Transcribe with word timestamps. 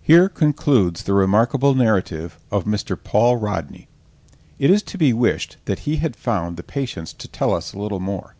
Here 0.00 0.30
concludes 0.30 1.02
the 1.02 1.12
remarkable 1.12 1.74
narrative 1.74 2.38
of 2.50 2.64
Mr. 2.64 2.96
Paul 2.98 3.36
Rodney. 3.36 3.86
It 4.58 4.70
is 4.70 4.82
to 4.84 4.96
be 4.96 5.12
wished 5.12 5.58
that 5.66 5.80
he 5.80 5.96
had 5.96 6.16
found 6.16 6.56
the 6.56 6.62
patience 6.62 7.12
to 7.12 7.28
tell 7.28 7.52
us 7.52 7.74
a 7.74 7.78
little 7.78 8.00
more. 8.00 8.34